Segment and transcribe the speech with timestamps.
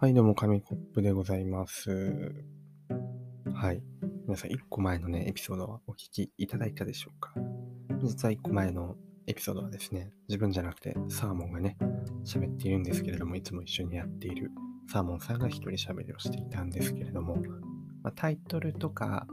[0.00, 2.34] はい、どうも、紙コップでございます。
[3.52, 3.82] はい。
[4.26, 7.34] 皆さん、1個前のね、エピソードはお聞きいただいたでしょうか？
[8.02, 8.96] 実は1個前の
[9.26, 11.76] エピソードはですね、自分じゃなくてサーモンがね、
[12.24, 14.50] 喋っているんですけれども、いつも一緒にやっている
[14.90, 17.36] サーモンさんが一人喋りをしていたんですけれども、
[18.02, 19.26] まあ、タイトルとか、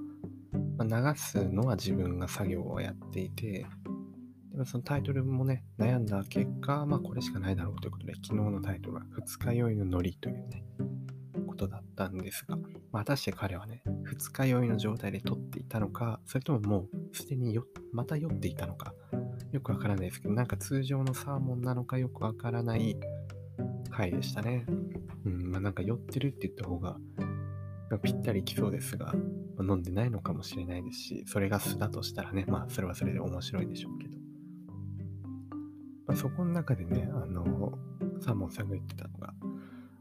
[0.78, 3.66] まあ、流すのは自分が作業をやっていて、
[4.66, 10.64] そのタイトルもね、悩んだ結果、まあこれしかないだろうということで、昨日のタイトルは二日酔いのノリというね、
[11.46, 12.64] ことだったんですが、ま
[12.94, 16.80] あ、果たして彼はね、二日酔いの状態で撮っていたのか、それともも
[17.12, 18.94] うすでによまた酔っていたのか、
[19.52, 22.98] よくわからないですけど、なんか通常のサーモンなのかよくわからない
[23.90, 24.66] 回でしたね。
[25.26, 26.98] うん、まあなんか酔ってるって言った方が、
[28.04, 29.14] ぴったりきそうですが、
[29.56, 34.07] まあ、飲んでないのかもしれないですし、それが素だとしたらね、まあそれはそれで面白いでしょうけど。
[36.08, 37.78] まあ、そこの中でね、あの、
[38.22, 39.34] サーモンさんが言ってたのが、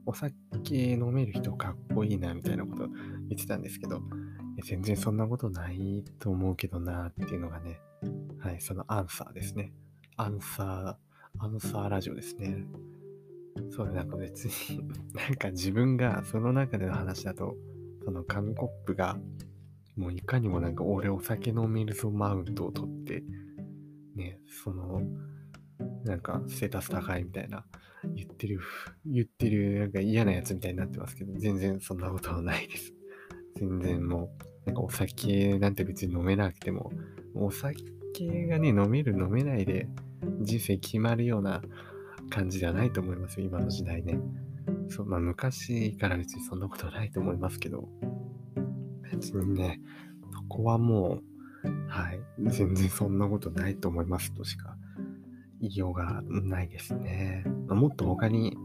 [0.07, 2.87] お酒飲める人かっこいいなみたいなこと
[3.29, 4.01] 言ってたんですけど、
[4.65, 7.81] 全然そんなことないと思うけどなっていうのがね、
[8.39, 9.73] はい、そのアンサーですね。
[10.17, 12.65] アンサー、アンサーラジオですね。
[13.70, 14.79] そうなんか別に
[15.15, 17.57] なんか自分がその中での話だと、
[18.05, 19.19] その紙コップが、
[19.97, 23.25] もういかにもなんか俺お酒飲めるぞマウントを取って、
[24.15, 25.03] ね、その、
[26.07, 27.65] なんかステータス高いみたいな
[28.15, 28.61] 言ってる、
[29.05, 32.93] 言ってるなんか嫌なやつみたいになってますけど、全然そんなことはないです。
[33.57, 34.31] 全然も
[34.65, 36.93] う、なんかお酒なんて別に飲めなくても、
[37.35, 37.85] お酒
[38.48, 39.89] がね、飲める飲めないで
[40.41, 41.63] 人生決まるような
[42.31, 44.19] 感じではないと思いますよ、今の時代ね。
[44.89, 47.89] そう、まあ昔から別にそんなことはないと思いますけど、
[49.13, 49.81] 別にね、
[50.33, 51.20] そこはも
[51.65, 54.77] う、はい、全然そんなことないと思いますとしか
[55.61, 57.45] 言いようがないですね。
[57.69, 58.57] もっと他に、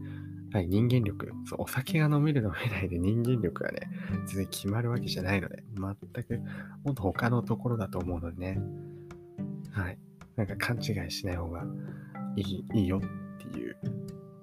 [0.52, 3.88] はい、人間力そう、お酒が飲める飲めないで人間力がね、
[4.26, 6.40] 全然決まるわけじゃないので、全く、
[6.84, 8.60] もっと他のところだと思うのでね、
[9.70, 9.98] はい、
[10.36, 11.64] なんか勘違いしない方が
[12.36, 13.00] いいいいよっ
[13.52, 13.76] ていう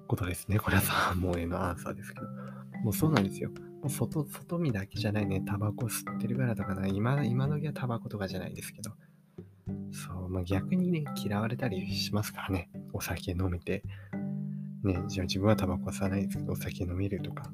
[0.08, 0.58] ことですね。
[0.58, 2.26] これはさ、もうへのアンサーですけど。
[2.82, 3.50] もうそうなんですよ。
[3.50, 5.42] もう外、外見だけじゃないね。
[5.46, 6.86] タバコ吸ってるからとかな。
[6.86, 8.90] 今、今時はタバコとかじゃないですけど。
[10.30, 12.70] まあ、逆にね、嫌われたりしますからね。
[12.92, 13.82] お酒飲めて。
[14.84, 17.52] ね、じゃあ自分はタバコ吸わないですけど、お酒飲めるとか。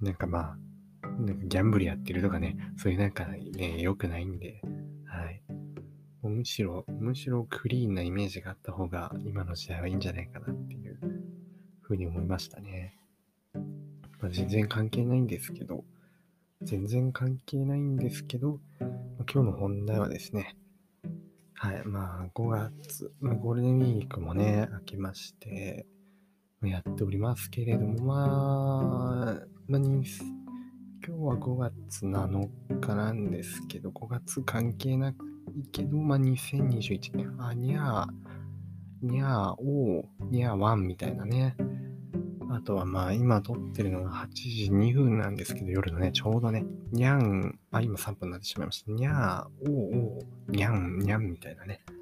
[0.00, 0.56] なんかま
[1.02, 4.60] あ、なんかギャンブルやってるとかね、そういうなんかね、良くないんで、
[5.06, 5.42] はい。
[6.24, 10.98] むしろ、むしろクリーンなイメージがあった方が、今の時代はいいんじゃないかなっていう
[11.82, 12.98] ふうに思いましたね。
[14.20, 15.84] まあ、全然関係ないんですけど、
[16.60, 18.58] 全然関係ないんですけど、
[19.32, 20.56] 今日の本題はですね、
[21.64, 22.48] はい、まあ5
[22.82, 25.86] 月、まあ、ゴールデンウィークもね、明けまして、
[26.62, 35.14] やっておりますけれども、まあ、まあ、今日は5月7日なんですけど、5月関係ない
[35.72, 41.56] けど、まあ、2021年、あ、にゃー、にゃー、おー、にゃー1みたいなね。
[42.54, 48.92] あとはまあ、今撮ってるのが8時2分なんですけど、夜のね、ちょうどね、にゃん、あ、今3分になってしまいました。
[48.92, 51.80] にゃー、おー、おー、にゃん、にゃんみたいなね。
[51.84, 51.94] とい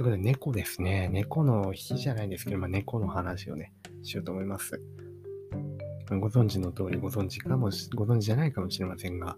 [0.00, 1.10] うことで、猫ですね。
[1.12, 4.80] 猫の日じゃないですけど、まあ、猫の話をね、しようと思います。
[6.08, 9.36] ご存知の通り、ご存知かもし、ご存知じゃないかもしれませんが、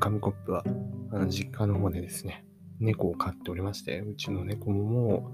[0.00, 0.64] 紙コップは、
[1.10, 2.46] あの、実家の方でですね、
[2.80, 5.32] 猫を飼っておりまして、うちの猫もも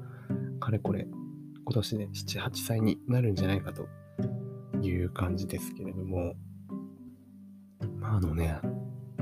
[0.56, 1.06] う、かれこれ、
[1.64, 3.86] 今年で7、8歳になるんじゃないかと
[4.82, 6.34] いう感じですけれども、
[7.98, 8.58] まあ、あのね、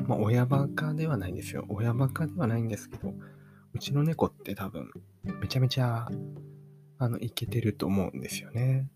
[0.06, 1.64] まあ、親バカではないんですよ。
[1.68, 3.12] 親バカではないんですけど、
[3.74, 4.90] うちの猫って多分、
[5.40, 6.08] めちゃめちゃ、
[6.98, 8.88] あの、いけてると思うんですよね。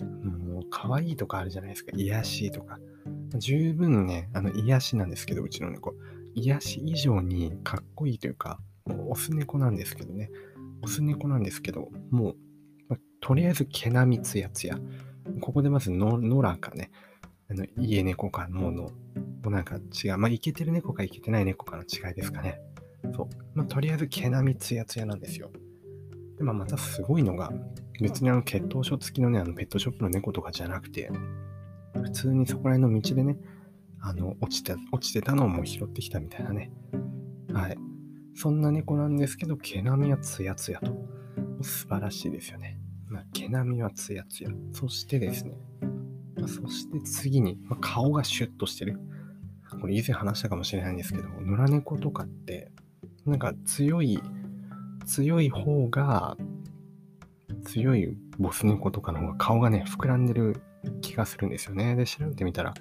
[0.00, 1.92] もう、可愛いとかあるじゃないですか。
[1.94, 2.78] 癒しとか。
[3.38, 5.94] 十分ね、あの、癒しなんですけど、うちの猫。
[6.34, 10.30] 癒し以上にかっこいいというか、もうオス猫なんですけどね。
[10.82, 12.36] オス猫なんですけど、もう、
[13.20, 14.78] とりあえず毛並みつやつや。
[15.40, 16.90] ここでまず、野良かね、
[17.50, 18.90] あの家猫かのの、も
[19.46, 20.18] うなんか違う。
[20.18, 22.60] まあ、いけてる猫かいけてない猫かの違いですかね。
[23.14, 23.28] そう。
[23.54, 25.50] まあ、とりあえず毛並みツヤツヤなんですよ。
[26.38, 27.52] で、まあ、またすごいのが、
[28.00, 31.10] 別にあの血統書付きのね、あのペットショップの猫とかじゃなくて、
[31.94, 33.38] 普通にそこら辺の道でね、
[34.00, 36.70] あの、落ちて、落ちてたのをもう拾ってきたみたいなね。
[37.52, 37.78] はい。
[38.34, 40.92] そんな猫なんですけど、毛並みはツヤツヤと。
[41.62, 42.75] 素晴らしいですよね。
[43.16, 44.50] まあ、毛並みはツヤツヤ。
[44.72, 45.54] そしてですね、
[46.36, 49.00] まあ、そして次に、まあ、顔がシュッとしてる。
[49.80, 52.70] これ以前話したかもしれないんですけど、野良猫とかって、
[53.24, 54.20] なんか強い、
[55.06, 56.36] 強い方が、
[57.64, 60.60] 強いボス猫とかの方が顔がね、膨らんでる
[61.00, 61.96] 気がするんですよね。
[61.96, 62.74] で、調べてみたら、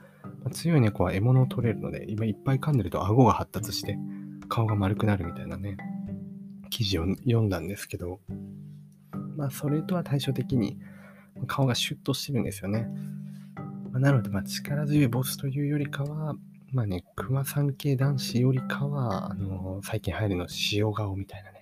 [0.43, 3.97] ま、強い猫は獲物を取れるので、今いっぱい噛んでると顎が発達して
[4.49, 5.77] 顔が丸くなるみたいなね、
[6.69, 8.19] 記事を読んだんですけど、
[9.35, 10.77] まあ、それとは対照的に
[11.47, 12.87] 顔がシュッとしてるんですよね。
[13.91, 16.35] まあ、なので、ま、力強いボスというよりかは、
[16.71, 21.59] まあね、熊さん系男子よりかは、あのー、最近流行るの塩顔みたいなね、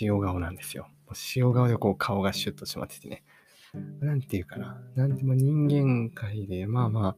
[0.00, 0.88] 塩顔なんですよ。
[1.36, 3.22] 塩顔でこう顔がシュッとしまっててね、
[4.00, 7.16] なんていうかな、なんでも人間界で、まあま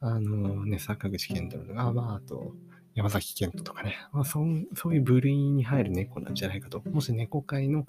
[0.00, 2.54] あ、あのー、ね、坂口健太郎とか、まあ、あと、
[2.94, 4.40] 山崎賢人とかね、まあそ、
[4.74, 6.82] そういう部類に入る猫なんじゃないかと。
[6.90, 7.86] もし猫界の、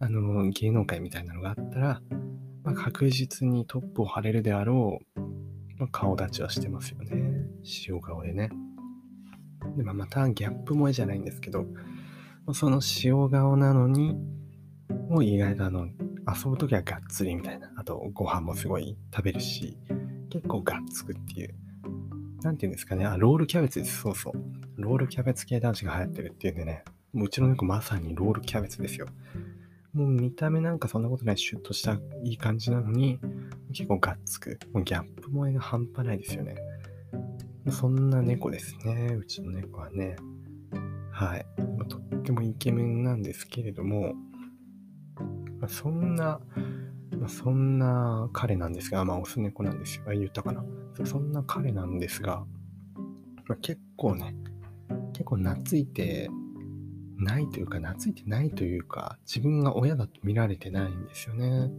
[0.00, 2.02] あの、芸能界みたいなのがあったら、
[2.62, 5.20] まあ、確実にトップを張れるであろう、
[5.78, 7.46] まあ、顔立ちはしてますよね。
[7.86, 8.50] 塩顔でね。
[9.76, 11.66] で、まあ、またギャップ萌えじゃないんですけど、
[12.52, 14.16] その塩顔なのに、
[15.08, 17.72] もう意外とあの、遊ぶときはがっつりみたいな。
[17.76, 19.76] あと、ご飯もすごい食べるし、
[20.30, 21.54] 結構がっつくっていう。
[22.42, 23.04] なんていうんですかね。
[23.04, 24.02] あ、ロールキャベツです。
[24.02, 24.34] そうそう。
[24.76, 26.84] ロールキャベツ系男子が流行ってるっていうんでね。
[27.12, 29.06] もううちの猫まさにロールキャベツですよ。
[29.92, 33.18] もう見た目なんかそんなことないシュッとしたいい感じなのに、
[33.72, 34.58] 結構がっつく。
[34.72, 36.56] もうギャップ萌えが半端ないですよね。
[37.70, 39.14] そんな猫ですね。
[39.14, 40.16] うちの猫はね。
[41.10, 41.46] はい。
[41.88, 44.14] とってもイケメンなんですけれども、
[45.60, 46.40] ま、そんな、
[47.26, 50.04] そんな彼なんですが、まあ、オス猫なんですよ。
[50.10, 50.64] 言ったかな。
[51.04, 52.44] そんな彼なんですが、
[53.46, 54.34] ま、結構ね、
[55.12, 56.30] 結構懐いて
[57.18, 61.70] ないというか、懐いてないというか、自分が親だと見られてないんですよね。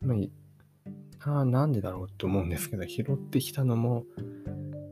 [0.00, 4.04] まあ、あなんでだろうと思うんですけど、拾ってきたのも、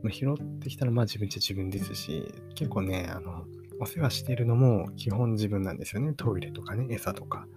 [0.03, 3.45] まあ、拾ってきたのはまあ自分っちゃ自分ですし、結構ね、あの、
[3.79, 6.13] お世話してるのも基本自分なんですよね。
[6.13, 7.47] トイレとかね、餌とか、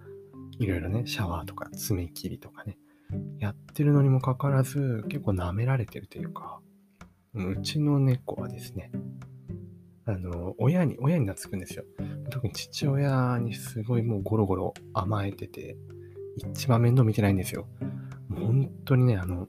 [0.59, 2.77] いろいろね、シャワーとか爪切りとかね。
[3.39, 6.59] やってるのにもかかわらず、結構舐められてるというか、
[7.33, 8.91] うちの猫はですね、
[10.07, 11.83] あの、親に、親に懐くんですよ。
[12.29, 15.75] 特に父親にすごいもうゴロゴロ甘えてて、
[16.37, 17.67] 一番面倒見てないんですよ。
[18.29, 19.47] 本当にね、あの、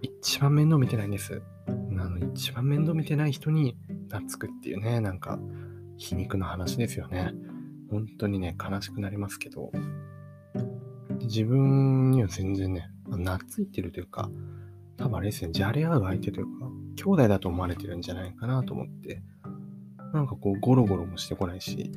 [0.00, 1.40] 一番面倒見てないんです。
[1.68, 3.76] あの、一番面倒見てない人に
[4.08, 5.38] 懐くっていうね、なんか、
[5.96, 7.32] 皮肉な話ですよね。
[7.88, 9.70] 本当にね、悲しくなりますけど、
[11.20, 14.28] 自分には全然ね、懐いてるというか、
[14.96, 16.66] 多分あれですね、じゃれ合う相手というか、
[16.96, 19.22] 兄弟だと思われてるんじゃないかなと思って、
[20.12, 21.90] なんかこうゴロゴロもしてこないし、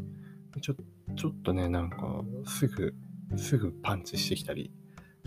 [0.61, 0.75] ちょ
[1.15, 1.97] ちょっとね、なんか
[2.45, 2.93] すぐ、
[3.35, 4.71] すぐパンチしてきたり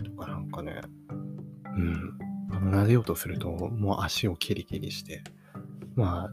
[0.03, 2.17] とかなんかね、うん、
[2.51, 5.23] あの撫でようとするともう足をケリケリして、
[5.95, 6.29] まあ、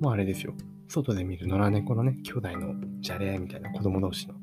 [0.00, 0.54] もうあれですよ。
[0.88, 4.34] 外で見る野良猫のね、兄弟のじゃれ合いみたいな子供同士の、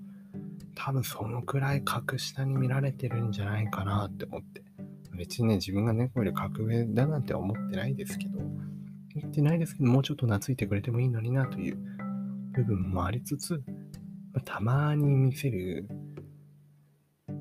[0.75, 4.63] 多分そのくらい格下に見られてるんじゃないかなって思って。
[5.15, 8.40] 別にね、自分が猫より格上だなんて思ってないですけど、
[9.31, 11.77] ってないですけど、もうちょっと懐いてくれてもいいのになという
[12.53, 13.63] 部分もありつつ、
[14.45, 15.87] たまに見せる、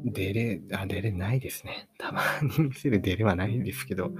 [0.04, 1.88] デレ、あ、デレないですね。
[1.98, 4.12] たまに見せるデレはないですけど、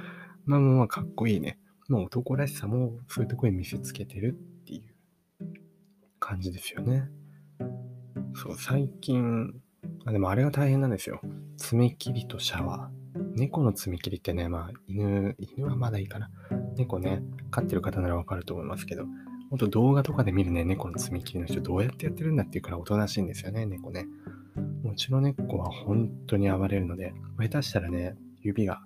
[0.45, 1.59] まあまあかっこいいね。
[1.89, 4.95] まあ男らしさもそういうところに見せつけてるっていう
[6.19, 7.09] 感じですよね。
[8.35, 9.53] そう、最近、
[10.05, 11.21] あでもあれが大変なんですよ。
[11.57, 13.31] 爪切りとシャワー。
[13.37, 16.31] 猫の爪切りってね、まあ犬、犬はまだいいかな。
[16.81, 19.05] 猫ね、飼ってる方ならわかると思いますけど、
[19.51, 24.07] ほんと動画とかで見るね、猫の爪切りの人どうやってやってるんだっていうからおとなしいんですよね、猫ね。
[24.85, 28.81] うちの猫は本当に暴れるので、下手したらね、指が、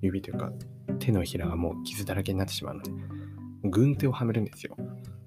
[0.00, 0.52] 指というか
[0.98, 2.90] 手のひらがもう傷だらけになってしまうので、
[3.64, 4.76] 軍手をはめるんですよ。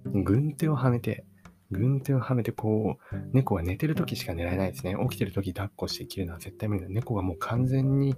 [0.05, 1.25] 軍手をはめて、
[1.71, 4.95] 軍手をはめて、こう、猫が寝てる時しか寝られないですね。
[5.09, 6.89] 起きてる時抱っこして切るのは絶対無理だ。
[6.89, 8.15] 猫がもう完全に、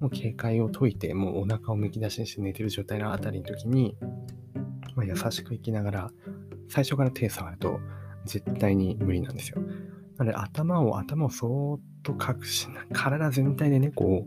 [0.00, 3.96] もう警戒を解いて、もうお腹をむき出しにして寝てる状態のあたりの時に、
[4.96, 6.10] まあ、優しく生きながら、
[6.68, 7.80] 最初から手触ると、
[8.24, 9.62] 絶対に無理なんですよ。
[10.16, 14.26] なので、頭を、頭をそーっと隠しな、体全体で猫を、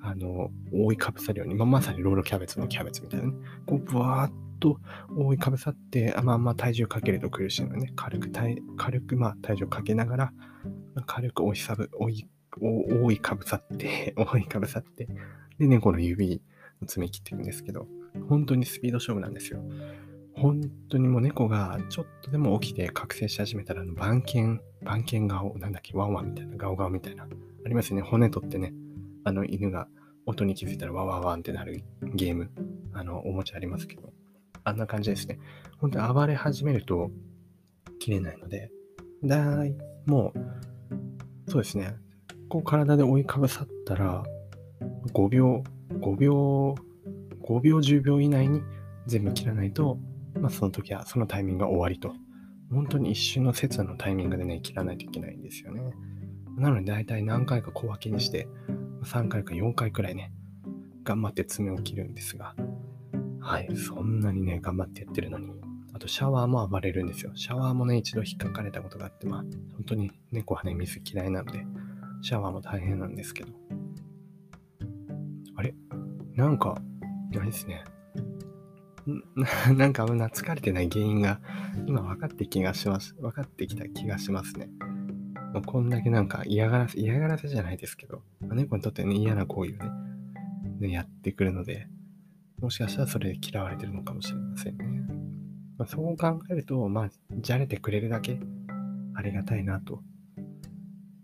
[0.00, 3.32] あの、覆いかぶさるように、まあ、まさにロールキャベツのキャベツみたいなね、
[3.66, 4.80] こう、ぶわーっと
[5.16, 10.32] 覆いかぶさって、あまあまあ体重かけると苦しいのでね、軽く体、軽くまあ体重かけながら、
[11.06, 12.28] 軽く覆いさぶ、覆い、
[12.60, 15.08] 覆いかぶさって、 覆いかぶさって、
[15.58, 16.42] で、猫の指
[16.80, 17.88] の爪切っていくんですけど、
[18.28, 19.62] 本当にスピード勝負なんですよ。
[20.36, 28.02] 本当にもう猫がちょっとでも起きて覚醒し始めたら、あの番犬、番犬顔、なんだっけ、ワンワンみたいな、ガオガオみたいな、ありますよね。
[28.02, 28.74] 骨取ってね、
[29.22, 29.88] あの犬が
[30.26, 31.84] 音に気づいたらワンワンワンってなる
[32.14, 32.50] ゲーム、
[32.92, 34.12] あの、おもちゃありますけど、
[34.64, 35.38] あんな感じですね。
[35.78, 37.10] 本当に暴れ始めると
[38.00, 38.70] 切れないので、
[39.22, 41.94] だーい、もう、そうですね。
[42.48, 44.24] こう体で覆いかぶさったら、
[45.12, 46.74] 5秒、5秒、
[47.42, 48.62] 5秒、10秒以内に
[49.06, 49.98] 全部切らないと、
[50.40, 52.14] まあ、その時は、そのタイミングが終わりと。
[52.70, 55.82] 本当に一瞬の切のタイミングでね、切らないといけないんですよね。
[56.56, 58.48] なので、大体何回か小分けにして、
[59.04, 60.32] 3回か4回くらいね、
[61.04, 62.54] 頑張って爪を切るんですが、
[63.40, 65.52] はい、そんなにね、頑張ってやってるのに、
[65.92, 67.32] あとシャワーも暴れるんですよ。
[67.34, 71.64] シャワーもね、一度引っかかれたことがあって、まあ、本当に猫はね、水嫌いなので、
[72.24, 73.52] シャワーも大変なんですけど。
[75.56, 75.74] あれ？
[76.34, 76.80] なんか、
[77.36, 77.84] あれですね。
[79.76, 81.38] なんかあんな疲れてない原因が
[81.86, 83.14] 今分かって気がします。
[83.20, 84.70] 分かってきた気がしますね。
[85.52, 89.90] もうこんだけなんか嫌がらせ、嫌がらせじゃないですけど、猫にとってね、嫌な行為をね、
[90.80, 91.88] ねやってくるので、
[92.58, 94.84] もしかしたらそれで嫌われてるのかもしれませんね。
[95.76, 98.40] まあ、そう考えると、まあ、じゃれてくれるだけ
[99.12, 100.02] ありがたいなと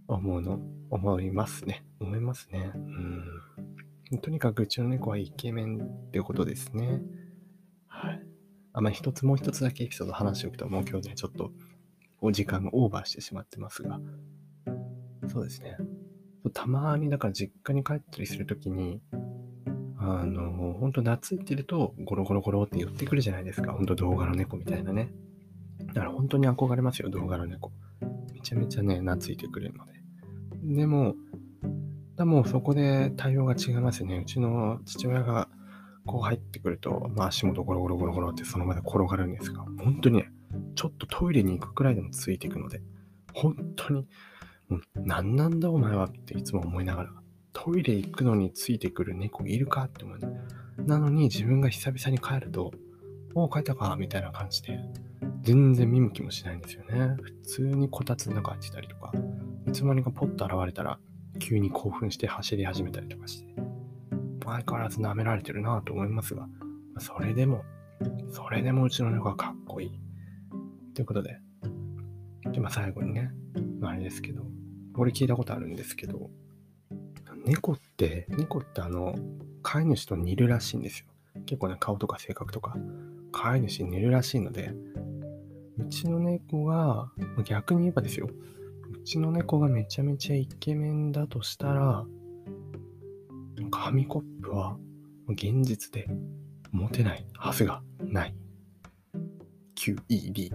[0.07, 1.85] 思うの、思いますね。
[2.01, 2.73] 思いますね。
[2.75, 4.19] うん。
[4.21, 7.01] とにかくうちの猫はイケメンってことですね。
[7.87, 8.23] はい。
[8.73, 11.53] あ、まあ、一つもう一つだけエピソード話しておくと、もう今日ね、ちょっと
[12.21, 14.01] お時間がオーバーしてしまってますが、
[15.29, 15.77] そうですね。
[16.53, 19.01] たまに、だから実家に帰ったりするときに、
[19.97, 23.73] あの、ほんと懐いてるとゴロゴロゴロって寄ってくるじゃないですか。
[23.73, 25.13] ほんと動画の猫みたいなね。
[25.89, 27.71] だから本当に憧れますよ、動画の猫。
[28.33, 30.00] めちゃめちゃね、懐いてくれるので。
[30.63, 31.15] でも、
[32.17, 34.19] でもそこで対応が違いますよね。
[34.19, 35.49] うちの父親が
[36.07, 40.31] こう入ってくると、まあ足元ゴロゴロゴロゴロってその場で転がるんですが、本当にね、
[40.75, 42.83] ちょっとトイレに行くくらいでもついていくので、
[43.33, 44.07] 本当に、
[44.69, 47.11] もう何なんだお前はっていつも思いながら
[47.53, 50.29] トイレ行くのについてくる猫いるかって思う、ね。
[50.79, 52.73] なのに自分が久々に帰ると、
[53.35, 54.81] おう帰ったかみたいな感じで、
[55.43, 57.17] 全然見向きもしないんですよね。
[57.21, 59.13] 普通にこたつの中入ってたりとか、
[59.67, 60.99] いつの間にかポッと現れたら、
[61.39, 63.55] 急に興奮して走り始めたりとかして、
[64.45, 66.49] 相変わらず舐められてるなと思いますが、
[66.99, 67.65] それでも、
[68.31, 70.01] それでもうちの猫はかっこいい。
[70.95, 71.39] ということで、
[72.53, 73.31] 今最後にね、
[73.83, 74.43] あれですけど、
[74.95, 76.31] これ聞いたことあるんですけど、
[77.45, 79.15] 猫って、猫ってあの、
[79.63, 81.07] 飼い主と似るらしいんですよ。
[81.47, 82.77] 結構ね、顔とか性格とか、
[83.33, 84.75] 飼い主に似るらしいので、
[85.91, 87.13] ちの猫が、
[87.45, 92.07] 逆に言えばですよ、うちの猫がめちゃめちゃイケメンだとしたら、
[93.71, 94.79] 紙コップは
[95.29, 96.09] 現実で
[96.73, 98.35] 持てないはずがない。
[99.75, 100.51] QED